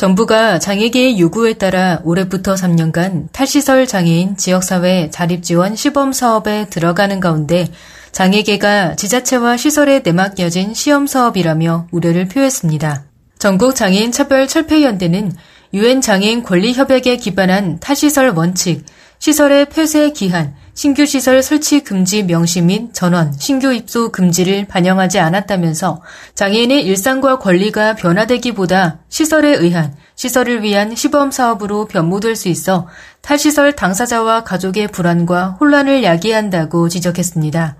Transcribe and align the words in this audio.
정부가 0.00 0.58
장애계의 0.58 1.20
요구에 1.20 1.52
따라 1.52 2.00
올해부터 2.04 2.54
3년간 2.54 3.28
탈시설 3.32 3.86
장애인 3.86 4.38
지역사회 4.38 5.10
자립지원 5.10 5.76
시범 5.76 6.14
사업에 6.14 6.68
들어가는 6.70 7.20
가운데 7.20 7.68
장애계가 8.10 8.96
지자체와 8.96 9.58
시설에 9.58 10.00
내맡겨진 10.02 10.72
시험 10.72 11.06
사업이라며 11.06 11.88
우려를 11.90 12.28
표했습니다. 12.28 13.04
전국 13.38 13.74
장애인 13.74 14.10
차별 14.10 14.48
철폐 14.48 14.82
연대는 14.84 15.32
유엔 15.74 16.00
장애인 16.00 16.44
권리 16.44 16.72
협약에 16.72 17.18
기반한 17.18 17.78
탈시설 17.78 18.30
원칙, 18.30 18.86
시설의 19.18 19.66
폐쇄 19.66 20.12
기한, 20.12 20.54
신규 20.72 21.04
시설 21.04 21.42
설치 21.42 21.80
금지 21.80 22.22
명시 22.22 22.62
및 22.62 22.94
전원, 22.94 23.32
신규 23.32 23.72
입소 23.72 24.12
금지를 24.12 24.66
반영하지 24.66 25.18
않았다면서 25.18 26.00
장애인의 26.34 26.84
일상과 26.84 27.38
권리가 27.38 27.96
변화되기보다 27.96 29.00
시설에 29.08 29.56
의한 29.56 29.94
시설을 30.14 30.62
위한 30.62 30.94
시범 30.94 31.30
사업으로 31.30 31.86
변모될 31.86 32.36
수 32.36 32.48
있어 32.48 32.86
탈시설 33.20 33.74
당사자와 33.74 34.44
가족의 34.44 34.88
불안과 34.88 35.56
혼란을 35.60 36.04
야기한다고 36.04 36.88
지적했습니다. 36.88 37.76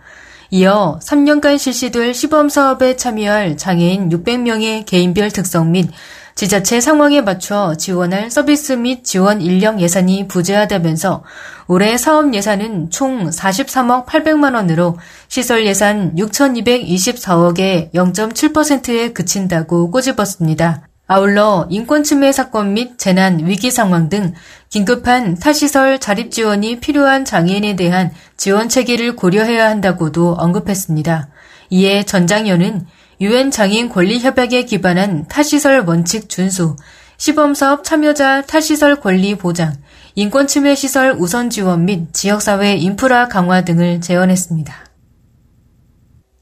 이어 0.52 0.98
3년간 1.00 1.58
실시될 1.58 2.12
시범 2.12 2.48
사업에 2.48 2.96
참여할 2.96 3.56
장애인 3.56 4.08
600명의 4.08 4.84
개인별 4.84 5.30
특성 5.30 5.70
및 5.70 5.88
지자체 6.34 6.80
상황에 6.80 7.20
맞춰 7.20 7.74
지원할 7.76 8.30
서비스 8.30 8.72
및 8.72 9.04
지원 9.04 9.40
인력 9.40 9.80
예산이 9.80 10.28
부재하다면서 10.28 11.24
올해 11.66 11.96
사업 11.98 12.32
예산은 12.34 12.90
총 12.90 13.28
43억 13.28 14.06
800만 14.06 14.54
원으로 14.54 14.98
시설 15.28 15.66
예산 15.66 16.14
6,224억의 16.16 17.92
0.7%에 17.92 19.12
그친다고 19.12 19.90
꼬집었습니다. 19.90 20.86
아울러 21.12 21.66
인권침해 21.70 22.30
사건 22.30 22.72
및 22.72 22.96
재난, 22.96 23.44
위기 23.44 23.72
상황 23.72 24.08
등 24.08 24.32
긴급한 24.68 25.40
타시설 25.40 25.98
자립 25.98 26.30
지원이 26.30 26.78
필요한 26.78 27.24
장애인에 27.24 27.74
대한 27.74 28.12
지원 28.36 28.68
체계를 28.68 29.16
고려해야 29.16 29.68
한다고도 29.68 30.34
언급했습니다. 30.34 31.28
이에 31.70 32.04
전장현은 32.04 32.86
유엔 33.20 33.50
장애인 33.50 33.90
권리 33.90 34.18
협약에 34.18 34.64
기반한 34.64 35.26
타시설 35.28 35.84
원칙 35.86 36.30
준수, 36.30 36.76
시범사업 37.18 37.84
참여자 37.84 38.40
타시설 38.40 38.96
권리 38.96 39.34
보장, 39.34 39.74
인권 40.14 40.46
침해 40.46 40.74
시설 40.74 41.14
우선 41.18 41.50
지원 41.50 41.84
및 41.84 42.14
지역사회 42.14 42.76
인프라 42.76 43.28
강화 43.28 43.62
등을 43.62 44.00
제언했습니다. 44.00 44.74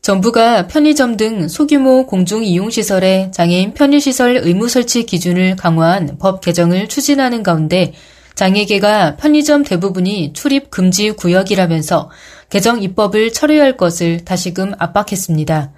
정부가 0.03 0.69
편의점 0.69 1.17
등 1.17 1.49
소규모 1.49 2.07
공중 2.07 2.45
이용시설에 2.45 3.33
장애인 3.33 3.75
편의시설 3.75 4.37
의무 4.45 4.69
설치 4.69 5.05
기준을 5.05 5.57
강화한 5.57 6.17
법 6.21 6.41
개정을 6.41 6.89
추진하는 6.89 7.43
가운데 7.43 7.93
장애계가 8.37 9.17
편의점 9.17 9.65
대부분이 9.65 10.33
출입 10.33 10.71
금지 10.71 11.11
구역이라면서 11.11 12.09
개정 12.51 12.81
입법을 12.81 13.33
철회할 13.33 13.77
것을 13.77 14.25
다시금 14.25 14.75
압박했습니다. 14.79 15.73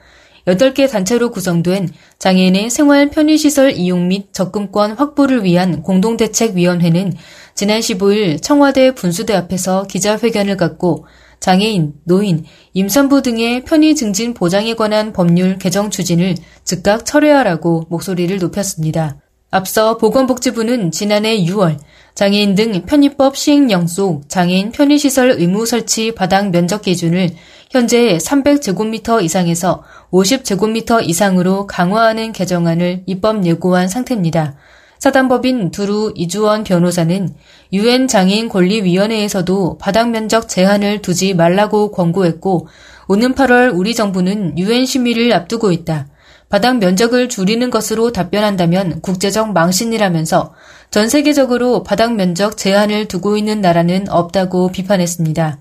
8개 0.51 0.91
단체로 0.91 1.31
구성된 1.31 1.91
장애인의 2.19 2.70
생활 2.70 3.11
편의시설 3.11 3.73
이용 3.73 4.08
및 4.08 4.33
접근권 4.33 4.92
확보를 4.92 5.45
위한 5.45 5.83
공동대책위원회는 5.83 7.14
지난 7.55 7.80
15일 7.80 8.42
청와대 8.42 8.92
분수대 8.95 9.35
앞에서 9.35 9.85
기자회견을 9.85 10.57
갖고 10.57 11.07
장애인, 11.39 11.95
노인, 12.05 12.45
임산부 12.74 13.23
등의 13.23 13.64
편의 13.64 13.95
증진 13.95 14.35
보장에 14.35 14.74
관한 14.74 15.13
법률 15.13 15.57
개정 15.58 15.89
추진을 15.89 16.35
즉각 16.64 17.07
철회하라고 17.07 17.86
목소리를 17.89 18.36
높였습니다. 18.39 19.19
앞서 19.52 19.96
보건복지부는 19.96 20.92
지난해 20.92 21.36
6월 21.44 21.77
장애인 22.14 22.55
등 22.55 22.83
편의법 22.86 23.36
시행령 23.36 23.88
속 23.88 24.28
장애인 24.28 24.70
편의시설 24.70 25.33
의무 25.33 25.66
설치 25.66 26.14
바닥 26.14 26.50
면적 26.50 26.83
기준을 26.83 27.30
현재 27.70 28.16
300제곱미터 28.18 29.22
이상에서 29.22 29.83
50제곱미터 30.12 31.06
이상으로 31.08 31.66
강화하는 31.66 32.33
개정안을 32.33 33.02
입법 33.06 33.44
예고한 33.44 33.88
상태입니다. 33.88 34.55
사단법인 35.00 35.70
두루 35.70 36.12
이주원 36.14 36.62
변호사는 36.62 37.30
유엔 37.72 38.06
장애인 38.06 38.48
권리위원회에서도 38.48 39.78
바닥 39.78 40.11
면적 40.11 40.48
제한을 40.48 41.00
두지 41.00 41.34
말라고 41.34 41.90
권고했고 41.90 42.68
오는 43.08 43.34
8월 43.34 43.72
우리 43.74 43.94
정부는 43.94 44.58
유엔 44.58 44.84
심의를 44.84 45.32
앞두고 45.32 45.72
있다. 45.72 46.06
바닥 46.50 46.78
면적을 46.78 47.28
줄이는 47.28 47.70
것으로 47.70 48.11
답변한다면 48.11 49.00
국제적 49.00 49.52
망신이라면서 49.52 50.52
전 50.90 51.08
세계적으로 51.08 51.84
바닥 51.84 52.14
면적 52.14 52.56
제한을 52.56 53.06
두고 53.06 53.36
있는 53.36 53.61
나라는 53.61 54.11
없다고 54.11 54.72
비판했습니다. 54.72 55.58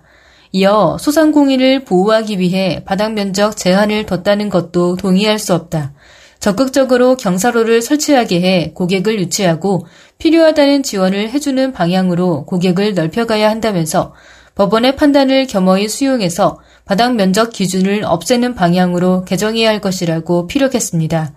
이어 0.51 0.97
소상공인을 0.99 1.85
보호하기 1.85 2.39
위해 2.39 2.81
바닥 2.85 3.13
면적 3.13 3.55
제한을 3.55 4.07
뒀다는 4.07 4.49
것도 4.49 4.95
동의할 4.95 5.37
수 5.37 5.53
없다. 5.53 5.93
적극적으로 6.39 7.17
경사로를 7.17 7.83
설치하게 7.83 8.41
해 8.41 8.71
고객을 8.73 9.19
유치하고 9.19 9.85
필요하다는 10.17 10.81
지원을 10.81 11.29
해주는 11.29 11.71
방향으로 11.71 12.45
고객을 12.45 12.95
넓혀가야 12.95 13.47
한다면서 13.47 14.15
법원의 14.55 14.95
판단을 14.95 15.45
겸허히 15.45 15.87
수용해서 15.87 16.59
바닥 16.89 17.13
면적 17.13 17.53
기준을 17.53 18.03
없애는 18.03 18.55
방향으로 18.55 19.23
개정해야 19.23 19.69
할 19.69 19.79
것이라고 19.79 20.47
피력했습니다. 20.47 21.33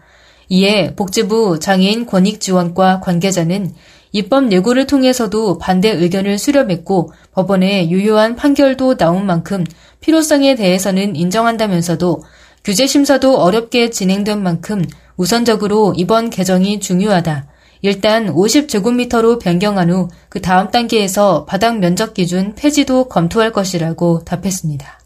이에 0.48 0.94
복지부 0.94 1.58
장애인 1.58 2.06
권익지원과 2.06 3.00
관계자는 3.00 3.74
입법 4.12 4.50
예고를 4.50 4.86
통해서도 4.86 5.58
반대 5.58 5.90
의견을 5.90 6.38
수렴했고 6.38 7.12
법원에 7.32 7.90
유효한 7.90 8.34
판결도 8.34 8.96
나온 8.96 9.26
만큼 9.26 9.66
필요성에 10.00 10.54
대해서는 10.54 11.16
인정한다면서도 11.16 12.24
규제 12.64 12.86
심사도 12.86 13.36
어렵게 13.36 13.90
진행된 13.90 14.42
만큼 14.42 14.82
우선적으로 15.18 15.92
이번 15.98 16.30
개정이 16.30 16.80
중요하다. 16.80 17.46
일단 17.82 18.34
50제곱미터로 18.34 19.38
변경한 19.38 19.90
후 19.90 20.08
그 20.30 20.40
다음 20.40 20.70
단계에서 20.70 21.44
바닥 21.44 21.78
면적 21.78 22.14
기준 22.14 22.54
폐지도 22.54 23.10
검토할 23.10 23.52
것이라고 23.52 24.24
답했습니다. 24.24 25.01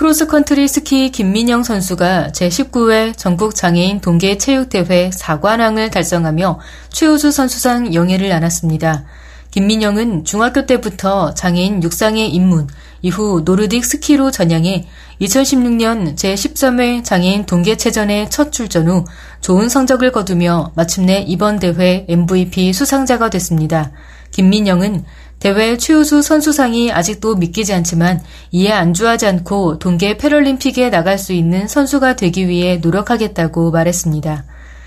크로스컨트리 0.00 0.66
스키 0.66 1.10
김민영 1.10 1.62
선수가 1.62 2.28
제19회 2.28 3.14
전국 3.18 3.54
장애인 3.54 4.00
동계 4.00 4.38
체육대회 4.38 5.10
4관왕을 5.10 5.90
달성하며 5.90 6.58
최우수 6.88 7.30
선수상 7.30 7.92
영예를 7.92 8.32
안았습니다. 8.32 9.04
김민영은 9.50 10.24
중학교 10.24 10.64
때부터 10.64 11.34
장애인 11.34 11.82
육상에 11.82 12.24
입문, 12.24 12.66
이후 13.02 13.44
노르딕 13.44 13.82
스키로 13.84 14.30
전향해 14.30 14.88
2016년 15.20 16.16
제13회 16.16 17.04
장애인 17.04 17.44
동계체전에 17.44 18.30
첫 18.30 18.52
출전 18.52 18.88
후 18.88 19.04
좋은 19.42 19.68
성적을 19.68 20.12
거두며 20.12 20.72
마침내 20.76 21.26
이번 21.28 21.58
대회 21.58 22.06
MVP 22.08 22.72
수상자가 22.72 23.28
됐습니다. 23.28 23.90
김민영은 24.30 25.04
대회 25.40 25.76
최우수 25.78 26.22
선수상이 26.22 26.92
아직도 26.92 27.34
믿기지 27.34 27.72
않지만 27.72 28.20
이에 28.52 28.70
안주하지 28.70 29.26
않고 29.26 29.78
동계 29.78 30.18
패럴림픽에 30.18 30.90
나갈 30.90 31.18
수 31.18 31.32
있는 31.32 31.66
선수가 31.66 32.16
되기 32.16 32.46
위해 32.46 32.76
노력하겠다고 32.76 33.70
말했습니다. 33.70 34.44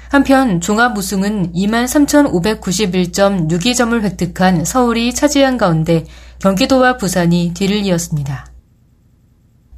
한편 0.10 0.62
종합 0.62 0.96
우승은 0.96 1.54
23,591.62점을 1.54 4.00
획득한 4.04 4.64
서울이 4.64 5.16
차지한 5.16 5.58
가운데 5.58 6.06
경기도와 6.38 6.98
부산이 6.98 7.54
뒤를 7.56 7.78
이었습니다. 7.78 8.53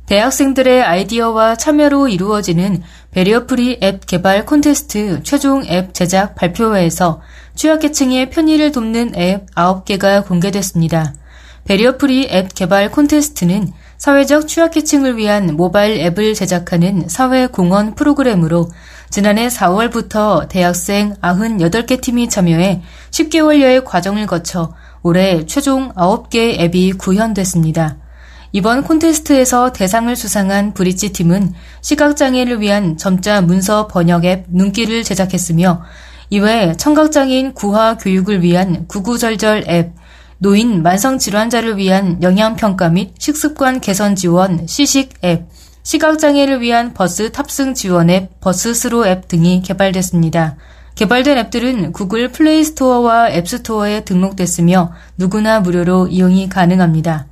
대학생들의 0.07 0.83
아이디어와 0.83 1.55
참여로 1.55 2.07
이루어지는 2.07 2.83
배리어프리 3.11 3.79
앱 3.81 4.05
개발 4.05 4.45
콘테스트 4.45 5.23
최종 5.23 5.65
앱 5.65 5.93
제작 5.93 6.35
발표회에서 6.35 7.21
취약계층의 7.55 8.29
편의를 8.29 8.71
돕는 8.71 9.15
앱 9.15 9.47
9개가 9.55 10.27
공개됐습니다. 10.27 11.13
배리어프리 11.65 12.27
앱 12.29 12.53
개발 12.53 12.91
콘테스트는 12.91 13.73
사회적 13.97 14.47
취약계층을 14.47 15.17
위한 15.17 15.55
모바일 15.55 15.99
앱을 15.99 16.35
제작하는 16.35 17.07
사회공헌 17.07 17.95
프로그램으로 17.95 18.69
지난해 19.09 19.47
4월부터 19.47 20.47
대학생 20.49 21.15
98개 21.21 21.99
팀이 22.01 22.29
참여해 22.29 22.83
10개월여의 23.09 23.83
과정을 23.83 24.27
거쳐 24.27 24.75
올해 25.01 25.45
최종 25.47 25.91
9개 25.93 26.59
앱이 26.59 26.93
구현됐습니다. 26.93 28.04
이번 28.55 28.83
콘테스트에서 28.83 29.73
대상을 29.73 30.15
수상한 30.15 30.73
브릿지 30.73 31.11
팀은 31.11 31.51
시각장애를 31.81 32.61
위한 32.61 32.95
점자 32.95 33.41
문서 33.41 33.87
번역 33.87 34.23
앱 34.23 34.45
눈길을 34.47 35.03
제작했으며 35.03 35.81
이외 36.29 36.73
청각장애인 36.77 37.53
구화 37.53 37.97
교육을 37.97 38.43
위한 38.43 38.87
구구절절 38.87 39.65
앱, 39.67 39.91
노인 40.37 40.83
만성질환자를 40.83 41.75
위한 41.75 42.23
영양평가 42.23 42.87
및 42.87 43.15
식습관 43.19 43.81
개선 43.81 44.15
지원 44.15 44.65
시식 44.67 45.09
앱, 45.25 45.49
시각장애를 45.83 46.61
위한 46.61 46.93
버스 46.93 47.33
탑승 47.33 47.73
지원 47.73 48.09
앱 48.09 48.39
버스스로 48.39 49.05
앱 49.05 49.27
등이 49.27 49.63
개발됐습니다. 49.63 50.55
개발된 50.95 51.37
앱들은 51.39 51.91
구글 51.91 52.31
플레이 52.31 52.63
스토어와 52.63 53.31
앱 53.31 53.49
스토어에 53.49 54.05
등록됐으며 54.05 54.93
누구나 55.17 55.59
무료로 55.59 56.07
이용이 56.07 56.47
가능합니다. 56.47 57.27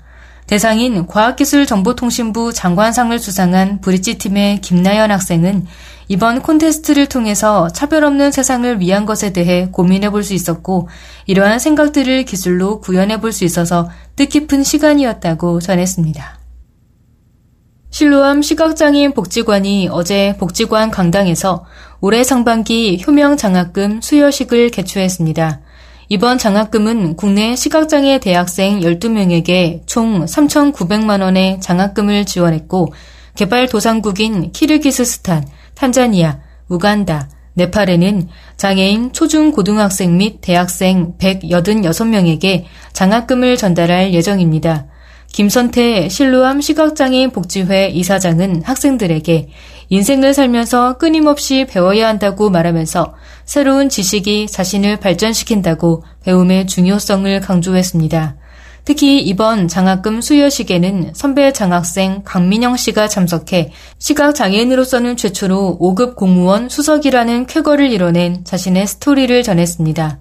대상인 0.48 1.08
과학기술정보통신부 1.08 2.54
장관상을 2.54 3.18
수상한 3.18 3.80
브릿지팀의 3.82 4.62
김나연 4.62 5.10
학생은 5.12 5.66
이번 6.10 6.42
콘테스트를 6.42 7.08
통해서 7.08 7.70
차별 7.70 8.04
없는 8.04 8.32
세상을 8.32 8.80
위한 8.82 9.06
것에 9.06 9.32
대해 9.32 9.70
고민해 9.72 10.10
볼 10.10 10.24
수 10.24 10.34
있었고 10.34 10.90
이러한 11.26 11.60
생각들을 11.60 12.26
기술로 12.26 12.82
구현해 12.82 13.20
볼 13.20 13.32
수 13.32 13.46
있어서 13.46 13.90
뜻깊은 14.16 14.64
시간이었다고 14.64 15.60
전했습니다. 15.60 16.40
실로암 17.90 18.42
시각장애인 18.42 19.14
복지관이 19.14 19.88
어제 19.92 20.36
복지관 20.40 20.92
강당에서 20.92 21.66
올해 22.02 22.24
상반기 22.24 23.02
효명 23.06 23.38
장학금 23.38 24.02
수여식을 24.02 24.72
개최했습니다. 24.72 25.62
이번 26.10 26.38
장학금은 26.38 27.16
국내 27.16 27.56
시각장애 27.56 28.20
대학생 28.20 28.82
12명에게 28.82 29.82
총 29.86 30.26
3,900만 30.26 31.22
원의 31.22 31.62
장학금을 31.62 32.26
지원했고 32.26 32.94
개발도상국인 33.36 34.52
키르기스스탄, 34.52 35.46
탄자니아, 35.76 36.40
우간다, 36.68 37.30
네팔에는 37.56 38.30
장애인 38.58 39.14
초중고등학생 39.14 40.18
및 40.18 40.40
대학생 40.42 41.14
186명에게 41.18 42.66
장학금을 42.94 43.58
전달할 43.58 44.14
예정입니다. 44.14 44.86
김선태 45.34 46.10
실루암 46.10 46.62
시각장애인 46.62 47.32
복지회 47.32 47.88
이사장은 47.90 48.62
학생들에게 48.64 49.50
인생을 49.90 50.36
살면서 50.36 51.00
끊임없이 51.00 51.66
배워야 51.68 52.08
한다고 52.08 52.52
말하면서 52.52 53.16
새로운 53.44 53.90
지식이 53.90 54.46
자신을 54.46 55.00
발전시킨다고 55.00 56.04
배움의 56.24 56.68
중요성을 56.68 57.42
강조했습니다. 57.42 58.36
특히 58.86 59.22
이번 59.22 59.68
장학금 59.68 60.22
수여식에는 60.22 61.14
선배 61.16 61.52
장학생 61.52 62.22
강민영 62.24 62.78
씨가 62.78 63.08
참석해 63.08 63.72
시각장애인으로서는 63.98 65.18
최초로 65.18 65.80
5급 65.82 66.16
공무원 66.16 66.70
수석이라는 66.70 67.48
쾌거를 67.48 67.92
이뤄낸 67.92 68.44
자신의 68.46 68.86
스토리를 68.86 69.42
전했습니다. 69.42 70.20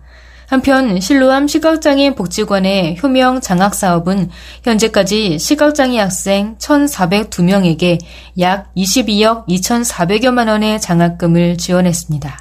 한편 0.52 1.00
실로암 1.00 1.48
시각장애인 1.48 2.14
복지관의 2.14 2.98
효명 3.02 3.40
장학 3.40 3.74
사업은 3.74 4.28
현재까지 4.62 5.38
시각장애 5.38 5.98
학생 5.98 6.58
1,402명에게 6.58 7.98
약 8.38 8.70
22억 8.76 9.48
2,400여만 9.48 10.48
원의 10.48 10.78
장학금을 10.78 11.56
지원했습니다. 11.56 12.38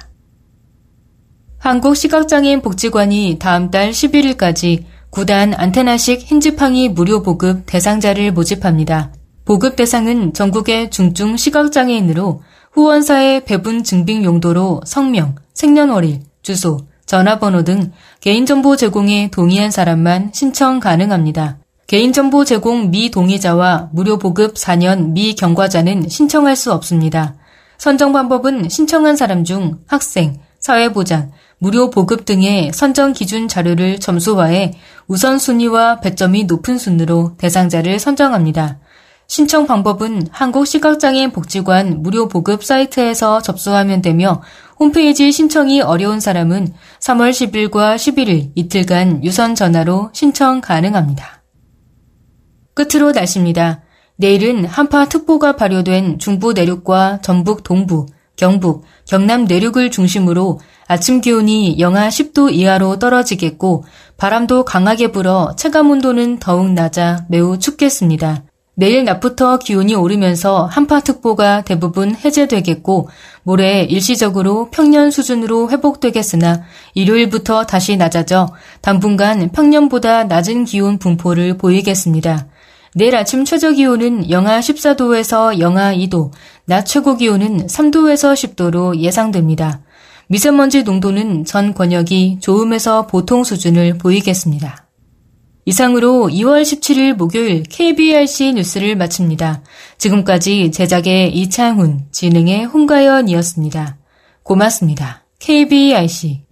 한국시각장애인 1.56 2.60
복지관이 2.60 3.38
다음 3.40 3.70
달 3.70 3.92
11일까지 3.92 4.84
9단 5.10 5.54
안테나식 5.56 6.20
힌지팡이 6.20 6.90
무료 6.90 7.22
보급 7.22 7.62
대상자를 7.64 8.32
모집합니다. 8.32 9.14
보급 9.46 9.74
대상은 9.74 10.34
전국의 10.34 10.90
중증 10.90 11.38
시각장애인으로 11.38 12.42
후원사의 12.72 13.46
배분 13.46 13.82
증빙 13.82 14.22
용도로 14.22 14.82
성명, 14.84 15.36
생년월일, 15.54 16.20
주소, 16.42 16.91
전화번호 17.12 17.62
등 17.62 17.92
개인정보 18.22 18.76
제공에 18.76 19.28
동의한 19.30 19.70
사람만 19.70 20.30
신청 20.32 20.80
가능합니다. 20.80 21.58
개인정보 21.86 22.46
제공 22.46 22.90
미동의자와 22.90 23.90
무료 23.92 24.16
보급 24.16 24.54
4년 24.54 25.10
미경과자는 25.10 26.08
신청할 26.08 26.56
수 26.56 26.72
없습니다. 26.72 27.34
선정 27.76 28.14
방법은 28.14 28.70
신청한 28.70 29.16
사람 29.16 29.44
중 29.44 29.80
학생, 29.86 30.40
사회보장, 30.58 31.32
무료 31.58 31.90
보급 31.90 32.24
등의 32.24 32.70
선정 32.72 33.12
기준 33.12 33.46
자료를 33.46 34.00
점수화해 34.00 34.72
우선순위와 35.06 36.00
배점이 36.00 36.44
높은 36.44 36.78
순으로 36.78 37.34
대상자를 37.36 37.98
선정합니다. 37.98 38.78
신청 39.32 39.66
방법은 39.66 40.26
한국시각장애인 40.30 41.30
복지관 41.30 42.02
무료 42.02 42.28
보급 42.28 42.62
사이트에서 42.62 43.40
접수하면 43.40 44.02
되며 44.02 44.42
홈페이지 44.78 45.32
신청이 45.32 45.80
어려운 45.80 46.20
사람은 46.20 46.74
3월 47.00 47.30
10일과 47.30 47.96
11일 47.96 48.50
이틀간 48.54 49.24
유선 49.24 49.54
전화로 49.54 50.10
신청 50.12 50.60
가능합니다. 50.60 51.44
끝으로 52.74 53.12
날씨입니다. 53.12 53.80
내일은 54.16 54.66
한파특보가 54.66 55.56
발효된 55.56 56.18
중부 56.18 56.52
내륙과 56.52 57.22
전북 57.22 57.62
동부, 57.62 58.04
경북, 58.36 58.84
경남 59.06 59.46
내륙을 59.46 59.90
중심으로 59.90 60.60
아침 60.86 61.22
기온이 61.22 61.78
영하 61.78 62.08
10도 62.08 62.52
이하로 62.52 62.98
떨어지겠고 62.98 63.84
바람도 64.18 64.66
강하게 64.66 65.10
불어 65.10 65.54
체감 65.56 65.88
온도는 65.88 66.38
더욱 66.38 66.70
낮아 66.70 67.24
매우 67.30 67.58
춥겠습니다. 67.58 68.44
내일 68.74 69.04
낮부터 69.04 69.58
기온이 69.58 69.94
오르면서 69.94 70.64
한파특보가 70.64 71.62
대부분 71.62 72.14
해제되겠고 72.14 73.08
모레 73.42 73.84
일시적으로 73.84 74.70
평년 74.70 75.10
수준으로 75.10 75.70
회복되겠으나 75.70 76.62
일요일부터 76.94 77.66
다시 77.66 77.96
낮아져 77.96 78.48
당분간 78.80 79.50
평년보다 79.50 80.24
낮은 80.24 80.64
기온 80.64 80.98
분포를 80.98 81.58
보이겠습니다. 81.58 82.46
내일 82.94 83.16
아침 83.16 83.44
최저 83.44 83.72
기온은 83.72 84.30
영하 84.30 84.60
14도에서 84.60 85.58
영하 85.58 85.94
2도, 85.94 86.30
낮 86.66 86.84
최고 86.84 87.16
기온은 87.16 87.66
3도에서 87.66 88.34
10도로 88.34 88.98
예상됩니다. 88.98 89.80
미세먼지 90.28 90.82
농도는 90.82 91.44
전 91.44 91.74
권역이 91.74 92.38
좋음에서 92.40 93.06
보통 93.06 93.44
수준을 93.44 93.98
보이겠습니다. 93.98 94.86
이상으로 95.64 96.28
2월 96.30 96.62
17일 96.62 97.14
목요일 97.14 97.62
KBRC 97.62 98.54
뉴스를 98.54 98.96
마칩니다. 98.96 99.62
지금까지 99.98 100.72
제작의 100.72 101.34
이창훈, 101.36 102.06
진행의 102.10 102.64
홍가연이었습니다. 102.64 103.98
고맙습니다. 104.42 105.24
KBRC 105.38 106.42